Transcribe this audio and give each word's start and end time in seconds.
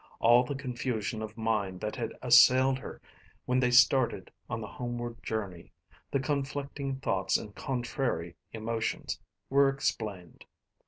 All 0.19 0.43
the 0.43 0.55
confusion 0.55 1.21
of 1.21 1.37
mind 1.37 1.79
that 1.81 1.95
had 1.95 2.11
assailed 2.23 2.79
her 2.79 2.99
when 3.45 3.59
they 3.59 3.69
started 3.69 4.31
on 4.49 4.59
the 4.59 4.65
homeward 4.65 5.21
journey, 5.21 5.73
the 6.09 6.19
conflicting 6.19 6.95
thoughts 6.95 7.37
and 7.37 7.53
contrary 7.53 8.35
emotions, 8.51 9.19
were 9.47 9.69
explained. 9.69 10.43